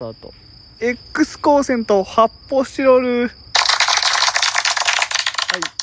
[0.00, 0.32] スタート
[0.80, 3.20] X 光線と発泡スチロール。
[3.20, 3.30] はい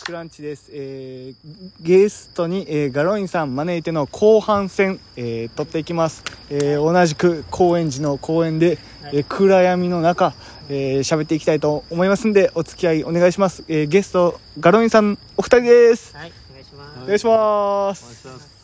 [0.06, 1.36] クランチです、えー、
[1.82, 8.80] ゲストに、えーガロインさん招いての後半戦、えー、取っていきます、えー同じく高円寺の公園で、
[9.14, 10.34] えー暗闇の中
[10.68, 16.18] えー喋っていきたいと思いますんでお付き合いお願いします、えーゲストガロインさんお二人です。
[16.18, 17.04] はい、お願いします。
[17.04, 18.57] お願いします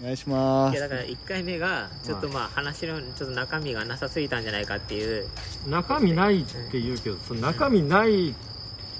[0.00, 0.76] お願いします。
[0.76, 5.26] いやすだから1回目がちょっとまあ話のちょっと中身がなさすぎたんじゃないかっていう。
[5.68, 8.34] 中身ないって言うけどその中身ないっ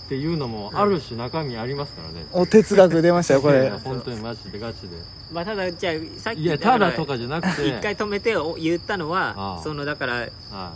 [0.09, 3.71] ていうのもある種中身ありますからね、お哲学出ましたよこれ。
[3.71, 4.89] 本当にマジでガチで。
[5.33, 7.69] まあただじゃあさっきいやただとかじゃなくて。
[7.69, 9.63] 一回止めてお言ったのはああ。
[9.63, 10.75] そのだからあ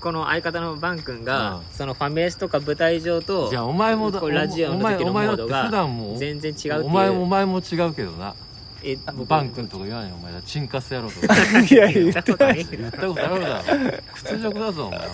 [0.00, 6.84] この相方のバン君あがあそのファミレスとか舞台上あとじゃあお前もだこうラジオの時のお前お前だってモードが普段も全然違うっていう。
[6.84, 8.34] お前お前も違うけどな
[8.82, 10.32] え僕バン君とか言わないよお前。
[10.32, 11.34] だチンカス野郎とか。
[11.36, 12.00] いやいや。
[12.02, 13.92] 言ったことない言ったことあるだろ。
[14.14, 15.06] 屈辱だぞお前は。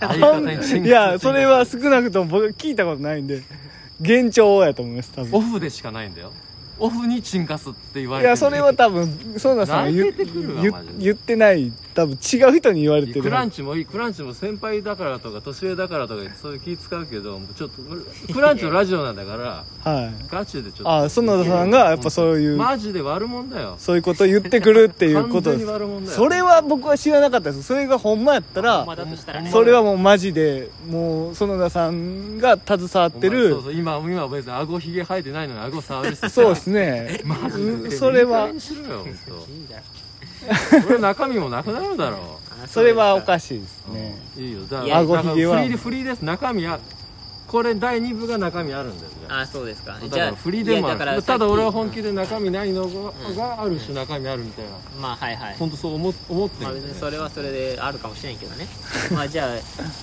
[0.00, 3.42] 相方にチンカスいやそれは少なくとも僕聞いたことないんで。
[4.00, 6.32] 幻聴やと思います多オ分フでしかないんだよ。
[6.78, 13.22] オフにチンカスって言わいれてやそれは多分園田さんが言泣けてくるわ言言ってない多分違う人に言われてる。
[13.22, 20.14] クランチもいいクランチも先輩だからとか年上だからとかそういう気使うけどちょっとクランチのラジオなんだからはい。
[20.30, 20.90] ガチでちょっと。
[20.92, 23.76] あ園田さんがやっぱそういうマジで悪者だよ。
[23.78, 25.58] そういうこと言ってくるっていうこと完です。
[25.58, 26.12] 全に悪者だよ。
[26.12, 27.62] それは僕は知らなかったです。
[27.62, 29.50] それがほんまやったらまあだとしたらね。
[29.50, 37.20] それはもうマジでもう園田さんが携わってるそうそう今今は別に顎ひげ生えてないのに顎触るしそうですね。
[37.24, 37.90] マジうんで。
[37.90, 38.50] それは
[40.86, 44.18] これ中身もなくなるだろあそれはおしかしいですね。
[44.36, 44.60] ういいよ。
[44.62, 46.80] だからだからフリーでフリーです中身は
[47.46, 49.28] これ第2部が中身あるんですよ。
[49.28, 49.98] あそうですか。
[50.00, 51.22] だからフリーでもある。
[51.22, 54.70] ただ俺は本気で中身ないのが,、がある種中身あるみたいな。
[55.00, 55.56] まあはいはい。
[55.56, 58.66] 本当そう思思ってまあるんで別にそれはそれであるかもしれんけどね。
[59.12, 59.60] まあじゃあい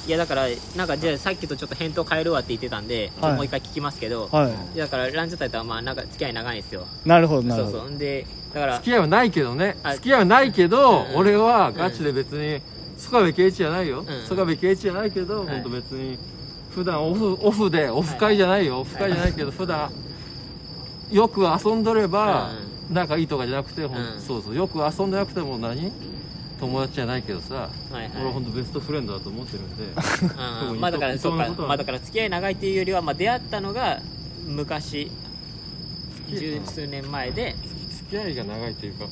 [0.07, 0.47] やだから
[0.77, 3.33] なんかじゃあさっきとちょっと返答変えるわって言ってたんで、はい。
[3.33, 4.77] もう一回聞きますけど、はい。
[4.77, 6.85] だからランジャタイとはまあなんか付き合い長いんですよ。
[7.05, 7.83] なるほどなるそうほど。
[7.83, 9.77] そうんでだから付き合いはないけどね。
[9.83, 11.15] あ付き合いはないけど、うん。
[11.15, 12.61] 俺はガチで別に
[12.97, 14.03] 曽我部圭一じゃないよ。
[14.03, 14.05] ん。
[14.27, 15.47] 曽我部圭一じゃないけど、はい。
[15.47, 16.17] 本当別に
[16.71, 19.91] 普段オフオフでオフ会じゃないよ、オフ会じゃないけど普段
[21.11, 22.51] よく遊んどれば、
[22.91, 23.87] 仲いいとかじゃなくて、
[24.19, 24.55] そうそう。
[24.55, 25.91] よく遊んでなくても何？
[26.59, 28.11] 友達じゃないけどさ、はいはい。
[28.15, 29.83] 俺は本当ベストフレンドだと思ってるんで。
[30.71, 30.79] うん。
[30.79, 31.49] まあだから伊そうか。
[31.57, 33.99] まあだから付き合い長いっていうよりはまあ出会ったのが
[34.47, 35.11] 昔
[36.29, 37.55] 十数年前で、
[38.13, 39.07] 付き合いが長いというか、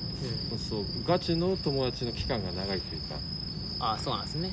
[0.70, 3.16] そうガチの友達の期間が長いというか。
[3.80, 4.52] あそうなんですね。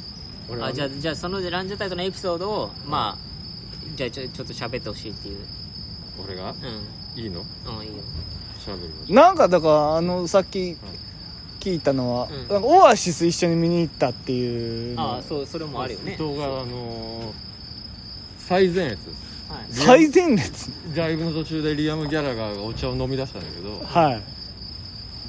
[0.63, 5.37] あじゃあじゃあそのランジャタイとのエピソードをまあじゃあちょちょっと喋ってほしいっていう。
[6.25, 6.53] 俺が？
[6.53, 7.23] うん。
[7.23, 7.41] いいの？
[7.41, 7.43] う
[7.83, 8.03] んいいよ。
[8.59, 10.79] しゃべるなんかだからあのさっき
[11.61, 12.49] 聞いたのは、うん。
[12.49, 14.97] なんかオアシス一緒に見に行ったっていう。
[14.97, 16.15] のああそうそれもあるよね。
[16.15, 17.33] 伊藤があのー
[18.39, 18.99] 最前列。
[19.51, 19.67] はい。
[19.69, 20.71] 最前列？
[20.97, 23.85] ライブの途中でリアム・ギャラガーがお茶を飲み出したんだけど。
[23.85, 24.23] はい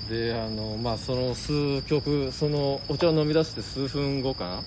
[0.09, 4.64] であのまあその数曲そのお茶を飲み出して数分後か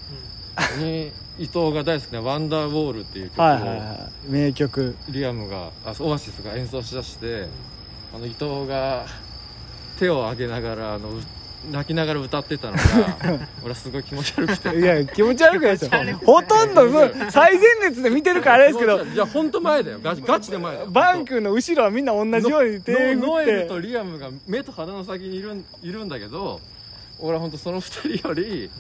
[0.78, 0.84] な？
[0.84, 4.30] に伊藤が大好きな「ワンダーウォール」っていう曲を、はいはいはい。
[4.30, 4.96] 名曲。
[5.08, 7.48] リアムがあオアシスが演奏しだして
[8.14, 9.06] あの伊藤が
[9.98, 11.22] 手を上げながらあのう
[11.70, 12.80] 泣きながら歌ってたのが
[13.62, 14.76] 俺はすごい気持ち悪くて。
[14.76, 15.90] いや気持ち悪くないですよ
[16.24, 16.88] ほとんど
[17.30, 20.00] 最前列で見てるからあれですけどいや本当前だよ。
[20.02, 20.86] ガチガチで前だよ。
[20.90, 26.60] バンクの後ろはみんな同じように手振ノノエルとってリアムが目と鼻の先にいるんいるんだけど
[27.18, 28.70] 俺は本当その二人より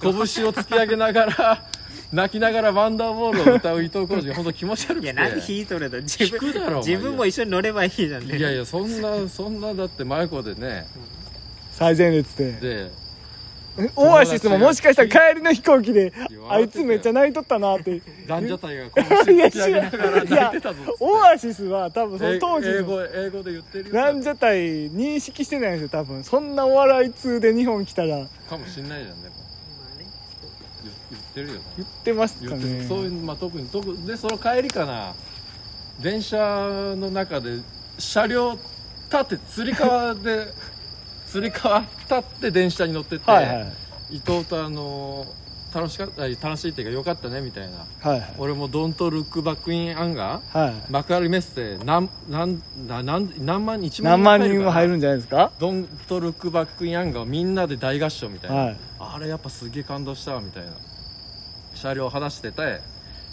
[0.00, 1.62] 拳を突き上げながら
[2.12, 5.04] 泣きながら「ワンダーボール」を歌う伊藤浩二が本当気持ち悪くて。
[5.06, 6.90] いや何引いとるだ自聞くだろお前。
[6.92, 8.26] 自分も一緒に乗ればいいじゃん。
[8.26, 10.86] ねいやいやそんなそんなだって真横でね
[11.76, 12.52] 最前列で。
[12.52, 12.90] で
[13.94, 16.10] オアシスももしかしたら帰りの飛行機で
[16.48, 18.00] あいつめっちゃ泣いとったなって。
[18.26, 20.80] ランジャタイが拳突き上げながらいや泣いてたぞ。
[20.98, 23.94] オアシスは多分そのえ当時の英語英語で言ってるよ。
[23.94, 26.24] ランジャタイ認識してないんですよ多分。
[26.24, 28.24] そんなお笑い通で日本来たら。
[28.48, 30.06] かもしんないじゃんねまあね
[30.82, 31.60] 言言ってるよな。
[31.76, 32.86] 言ってますかね。
[32.88, 35.14] そういうまあ特に特でその帰りかな。
[36.00, 36.38] 電車
[36.96, 37.58] の中で
[37.98, 38.64] 車両立
[39.18, 40.46] ってつり革で
[41.26, 43.72] つり革立って電車に乗ってって、はいはい。
[44.10, 45.26] 伊藤とあの
[45.74, 47.78] 楽しかった楽しいっていうかよかったねみたいな。
[48.00, 48.34] はいはい。
[48.38, 55.50] 俺も「ドントルックバックインアンガー」はい幕張メッセ何何な何何万人1万何万人も入るるんじゃないですか？
[55.58, 58.76] ドントルックバックインアンガーをみんなで大合唱みたいな、はい。
[59.00, 60.70] あれやっぱすげえ感動したわみたいな。
[61.74, 62.80] 車両を話してて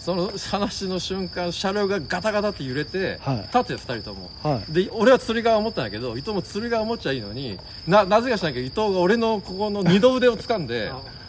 [0.03, 3.37] その話の瞬間車両がガタガタって揺れて、はい。
[3.43, 4.29] 立って2人とも。
[4.43, 4.73] はい。
[4.73, 7.57] で俺は釣り革を持ったんだけど伊藤も釣り革を持っちゃいいのに
[7.87, 10.91] ななぜかしなきゃ伊藤が俺のここの二の腕を掴んで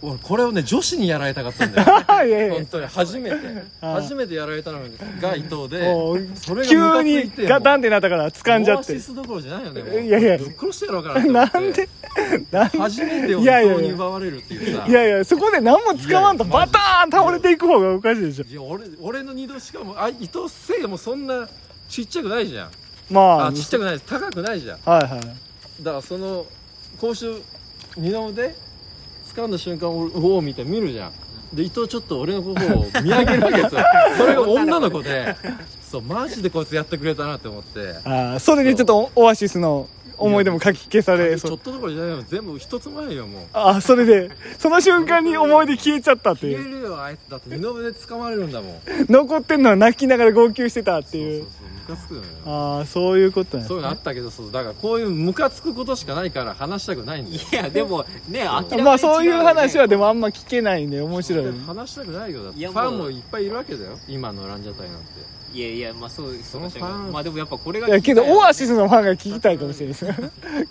[0.00, 1.88] 俺これをね女子にやられたかったんだよ。
[2.26, 2.54] いやいや。
[2.54, 3.36] 本当に初めて。
[3.80, 4.80] あ初めてやられたの
[5.20, 5.82] が伊藤で。
[6.36, 8.92] それが急にガタンってなったから掴んじゃって。
[8.92, 10.38] オアシスどころじゃないよねいやいや。
[10.38, 11.88] ぶっ殺してやろうかなと思って。
[12.50, 13.74] なんで初めてを伊いやいやいや。
[13.74, 14.86] 藤に奪われるっていうさ。
[14.86, 18.44] いやいやそこで何も掴まんといやいやバターン倒れていく方がおかしいでしょ。
[18.44, 21.48] いや俺俺の二度しかもあ伊藤せいもそんな
[21.88, 22.70] ちっちゃくないじゃん。
[23.10, 23.46] まあ。
[23.48, 24.78] あちっちゃくない高くないじゃん。
[24.84, 25.20] はいはい。
[25.82, 26.46] だからその
[27.00, 27.42] 公衆
[27.96, 28.54] 二の腕
[29.38, 31.12] 掴んだ瞬間俺おお見て見るじゃん。
[31.52, 32.54] で伊藤ちょっと俺の方を
[33.02, 33.80] 見上げるわけですよ。
[34.18, 35.36] それが女の子で。
[35.80, 37.94] そうマジでこいつやってくれたなって思って。
[38.04, 39.88] ああそれでちょっとオアシスの
[40.18, 42.24] 思い出も書き消されちょっとどころじゃないよ。
[42.28, 43.42] 全部一つ前よもう。
[43.52, 46.58] ああそれでその瞬間に思い出消えちゃったっていう。
[46.58, 47.30] 消えるよあいつ。
[47.30, 48.80] だって二の腕掴まれるんだもん。
[49.08, 51.20] 残ってんのは泣きながら号泣してたってそう。
[51.20, 51.67] いうそうそう。
[51.67, 52.24] ムカつくのよ。
[52.46, 53.64] ああそういうことね。
[53.64, 57.40] そういうのあったけどそうだからこういうムカつくことしかないから話したくないんだよ。
[57.52, 61.52] いやでもね明らかに違まあそういう話はでももあんま聞けないんで面白い。
[61.66, 62.44] 話したくないよ。
[62.44, 63.98] だってファンもいっぱいいるわけだよ。
[64.06, 65.06] 今のランジャタイなんて。
[65.52, 67.12] いやいやまあそうそのファン。
[67.12, 67.90] まあでもやっぱこれがい。
[67.90, 69.94] やけどオアシススのファンが聞きたいかもしれない。
[69.94, 70.06] で す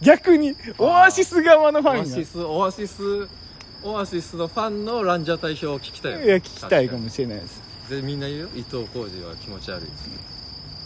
[0.01, 3.27] 逆にオアシス側のフオァンアシスオアシス
[3.83, 7.61] オアシスのファンのランジャタイ表を聞きたいいや聞きたいかもしれないです。
[7.89, 8.47] でみんな言うよ。
[8.55, 9.85] 伊藤浩二は気持ち悪い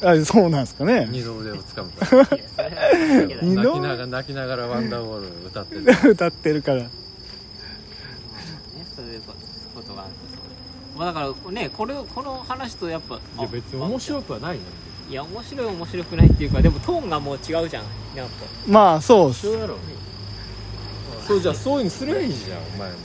[0.03, 1.07] あそうなんですかね。
[1.12, 2.27] 二の腕を掴むから。
[3.42, 5.83] 二の泣きながら泣きながらワンダーボール歌ってる。
[6.12, 6.83] 歌ってるから。
[6.83, 6.89] ね
[8.95, 9.21] そういう
[9.75, 11.00] ことがあってそう。
[11.00, 14.62] まあだからねこれをこの話とやっぱいや別に面白くはないの
[15.09, 17.83] いや面白い面白くないっていうかでもトーンがもう違うじゃん。
[18.15, 18.45] やっぱ。
[18.68, 19.48] まあそうっす。
[21.27, 22.95] そうじゃあそういうのすりゃいいじゃんお前も。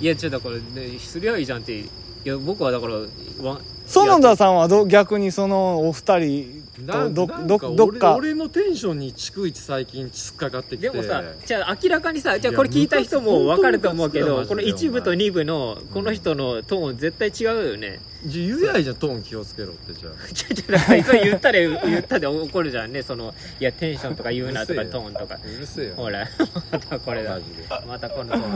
[0.00, 1.84] いやちょっとこれねすりゃいいじゃんって
[2.24, 2.94] いや僕はだから
[3.42, 8.14] わ園田さんはど逆にそのお二人なとどどどっか。
[8.14, 10.90] 俺俺のテンションに逐一最近突っかかってきて。
[10.90, 18.00] でもさじゃあ明らかにさじゃあこれ聞いた人も分かると思うけどこのマジで1部と2部のこの人のトーン絶対違うよね。
[18.24, 20.32] じゃあ言えやいいじゃんトーン気をつけろってじゃあ。
[20.32, 26.28] ちょちょだからそれ言ったら言ったで怒るじゃんねそのいやテンションとか言うなとかトーンとかうるせえよほら
[26.70, 27.40] またこれだ
[27.88, 28.52] またこのトーン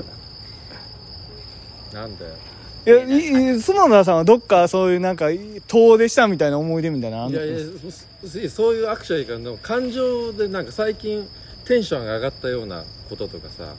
[1.93, 2.35] だなんだよ
[2.87, 2.91] い。
[2.91, 5.31] やいい園田さんはどっかそういうなんか
[5.67, 7.45] 遠出したみたいな思い出みたいなのあんの？
[7.45, 7.67] いやいや
[8.23, 11.29] そそういうアクションいいからでも感情でなんか最近
[11.65, 13.75] テンションが上がったようなこととかさ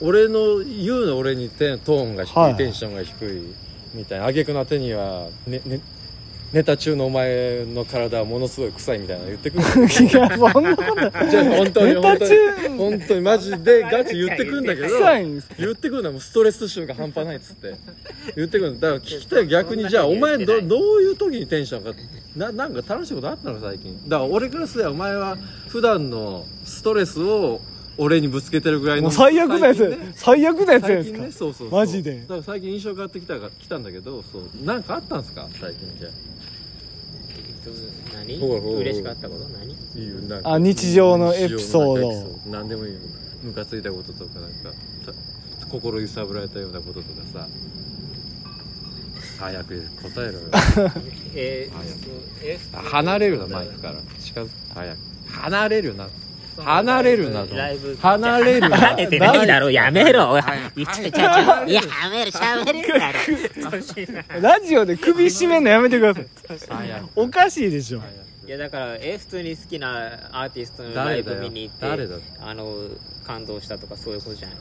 [0.00, 2.56] 俺の言うの俺にテントーンが低い、はい。
[2.56, 3.54] テンションが低い
[3.94, 5.80] みたいな挙句の手には、ねね、
[6.52, 11.30] ネタ中のお前の体はものすごい臭いみたいなの言ってくる いやそんなことない。
[11.30, 12.68] じゃあ本当に本当に中。
[12.76, 17.74] 本当にマジでガチ言ってくるんだけど臭いんです言ってくるのはもうストレス臭が半端ないっつって。
[18.36, 18.80] 言ってくるの。
[18.80, 21.92] だから聞きたい逆にじゃあお前どどういう時にテンションが
[22.36, 23.96] ななんか楽しいことあったの最近？
[24.08, 25.38] だから俺からすればお前は
[25.68, 27.60] 普段のストレスを
[27.98, 30.12] 俺にぶつけてるぐらいの最悪なやつ、最近ね。
[30.16, 31.78] 最悪なやつじゃない最近ねですかそうそうそう。
[31.78, 32.20] マジで。
[32.20, 34.64] だから最近印象変わってきたが来たんだけどそう。
[34.66, 35.46] なんかあったんですか？
[35.60, 36.08] 最近じゃ
[38.38, 38.48] 何？
[38.48, 39.72] ほらほら嬉しかったこと何？
[39.72, 40.38] いいよな。
[40.40, 42.12] んかあ日常のエピソード。
[42.12, 42.50] 日常のなんかエピソード。
[42.50, 43.00] 何でもいいよ。
[43.42, 44.70] ムカついたこととかなんか
[45.60, 47.48] た心揺さぶられたようなこととかさ。
[49.38, 50.38] 早く答えろよ。
[51.34, 51.86] えーはい
[52.44, 53.94] え離れるなマイクから。
[54.20, 54.98] 近づ早く。
[55.30, 56.08] 離れるな
[56.56, 57.56] 離れるなと。
[57.56, 57.96] ライブ。
[58.00, 58.76] 離れるな。
[58.76, 59.70] 離れてないだろ。
[59.70, 60.36] やめろ。
[60.36, 60.44] や
[62.10, 63.18] めろしゃべれるだろ。
[64.40, 66.26] ラジオで首絞めんのやめてください。
[67.16, 68.02] おかしいでしょ。
[68.46, 72.74] いやだからえ普通に好きなアーティストのライブ誰だよ見に行って誰だあの
[73.24, 74.56] 感動したとかそういうことじゃない？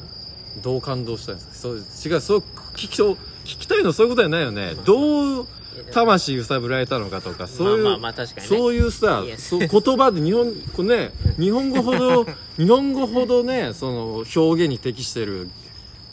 [0.61, 1.53] どう感動したんですか？
[1.55, 2.39] そう違うそう
[2.75, 4.75] 聞きそう聞きたいのそういうことじゃないよね。
[4.85, 5.47] どう
[5.91, 8.27] 魂揺さぶられたのかとかそういう、まあまあまあね。
[8.41, 12.25] そういうさ言葉で日本こうね日本語ほど
[12.57, 15.49] 日本語ほどねその表現に適してる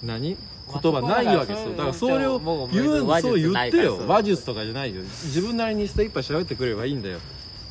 [0.02, 0.36] 何？
[0.70, 1.70] 言葉ないわけですよ。
[1.70, 3.98] だからそれをもう言うそう言ってよ。
[4.06, 5.00] 話術とかじゃないよ。
[5.02, 7.18] 自分なりに精一杯喋ってくれればいいんだよ。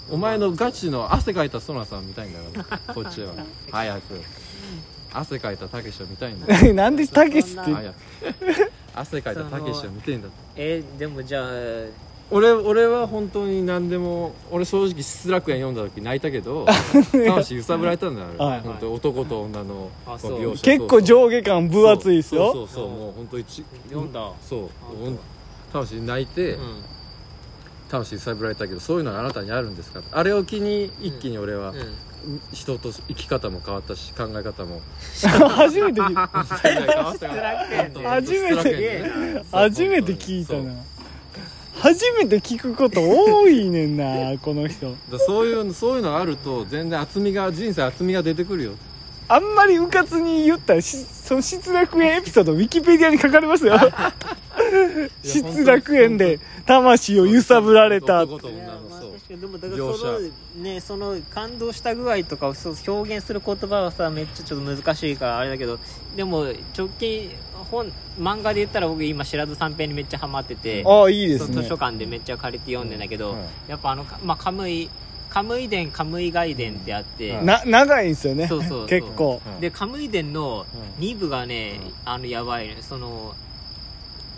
[0.10, 3.34] お前のガチの汗かいたソナさん見たいんだから こっちは。
[3.72, 4.00] 早く。
[5.14, 6.74] 汗かいたたけしを見たいんだよ。
[6.74, 7.72] なんでたけしって？
[9.00, 11.48] 汗かいたたけしを見てんだえでもじゃあ。
[12.30, 16.66] 俺俺は本当に何でも俺正直失楽園読んだ時泣いたけど
[17.26, 20.42] 魂揺さぶられたんだよはい本当男と女のあそう。
[20.42, 22.52] 描写結構上下感分厚いですよ。
[22.52, 22.68] そう。
[22.68, 22.84] そう。
[22.84, 22.90] そう。
[22.90, 24.30] もう本当一読んだ。
[24.42, 24.70] そう。
[25.72, 26.62] 魂泣いて、うん。
[27.90, 30.02] 魂揺さぶられたけどそういうのがあなたにあるんですか？
[30.12, 31.78] あれを機に一気に俺は、うん
[32.52, 34.82] 人と生き方も変わったし考え方も。
[35.50, 36.28] 初めて聞いた。
[38.10, 39.04] 初めて
[39.52, 40.74] 初めて聞いたな。
[41.80, 44.96] 初めて聞くこと多いねんなこの人。
[45.12, 48.72] だそういうそういうのがあると全然厚みが人生厚みが出てくるよ。
[49.30, 53.78] あんまりうかつに言ったらしその失楽園エピソードウィキペディアに書かれますよ
[55.24, 58.24] 失楽園で魂を揺さぶられた。
[58.24, 59.12] 男といやまあ女のそう。
[59.14, 60.20] 確かにでもだからその
[60.64, 65.80] ねその感動した具合とかをそう表現する言葉はさめっちゃちょっと難しいからあれだけど
[66.16, 66.46] でも
[66.78, 67.30] 直近
[67.72, 71.62] 本漫画で言ったら僕今白戸三平にめっちゃハマっててああいいですね。
[71.62, 73.00] 図書館でめっちゃ借りて読んでん。
[73.00, 74.90] だけど、はいやっぱあのかまあカムイ
[75.30, 78.48] カムイ伝カムイ外伝ってあって、はいな長いんですよね。
[78.48, 78.88] そうそうそう。
[78.88, 79.42] 結構。
[79.46, 80.66] はいでカムイ伝の
[81.00, 81.04] うん。
[81.06, 82.78] 2部がね、うんあのやばいね。
[82.82, 83.36] その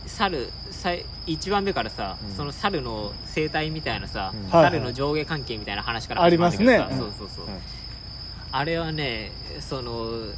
[0.09, 0.91] 猿さ
[1.27, 2.35] 1番目からさ、うん。
[2.35, 4.49] その猿の生態みたいなさ、うん。
[4.49, 6.77] はい猿の上下関係みたいな話からありますね。
[6.77, 7.59] 始まるんだけどさそうそうそう、はい。
[8.51, 10.09] あれはねその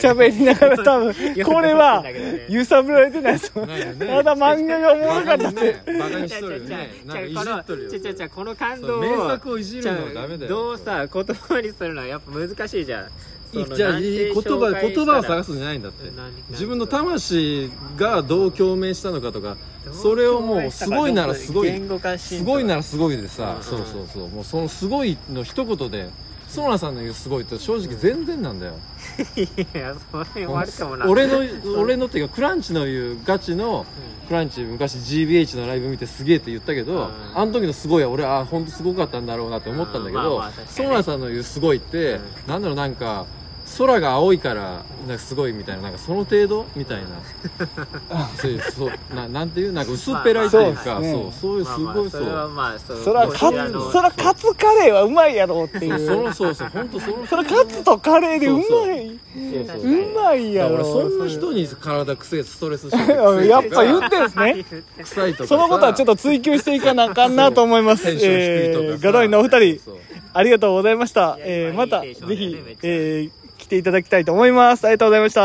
[0.00, 2.02] 喋りながら多分これは
[2.48, 4.06] 揺さぶられてないですよないよね。
[4.06, 6.90] ただ漫画がおもろかったってねバカにしとるよね。
[7.04, 7.90] なんかいじっとるよ。
[7.90, 10.48] ちゃちゃちゃこの感動をそう名作をいじるのはダメだよ。
[10.48, 13.10] どうさ言葉にするのはやっぱ難しいじゃん
[13.52, 16.10] じゃあ言葉言葉を探すんじゃないんだって。
[16.16, 19.56] 何自分の魂がどう共鳴したのかとか
[19.92, 21.82] それをもうすごいならすごい
[22.18, 24.28] すごいならすごいでさうんそうそうそう。
[24.28, 26.10] もうそのすごいの一言で
[26.48, 28.74] ソナさんの言うすごいって正直全然なんだよ。
[29.36, 31.40] いやそれ言われてもな俺の
[31.78, 33.84] 俺のっていうかクランチの言うガチの
[34.28, 37.10] クランチ昔 GBH のライブ見てすげえって言ったけど、うん。
[37.34, 40.72] あの時のすごいは俺あ本当すごかったんだろうなって思ったんだけど、まあ確かにね。
[40.72, 42.22] ソナさんの言うすごいって、うん。
[42.46, 43.26] なんだろうなんか
[43.78, 47.06] 空が青いからなんかすごいみたいななんかその程度みたいな。
[48.36, 52.96] そういうそうななんていうなんか薄っぺらいというか、まあまあそうそういうすごいそう、まあまあそれはまあそう。
[53.04, 58.64] そらカツそらカツカレーはうまいやろっていそうそうそうそう本当そのそらカツとカレーでうまい。
[58.66, 59.92] そうそう。
[59.92, 63.12] うまいやだからろ俺そんな人に体くせえストレスして
[63.48, 64.64] やっぱ言ってんすね。
[65.02, 65.48] 臭いとかさ。
[65.48, 68.04] そのことはちょっと追求していかなあかんなと思います。
[68.04, 68.92] テンション低いとかさ。
[68.94, 69.96] えーガロインのお二人そう。
[70.34, 71.38] ありがとうございました。
[71.40, 74.84] えーまたぜひえー来ていただきたいと思います。
[74.86, 75.36] ありがとうございました。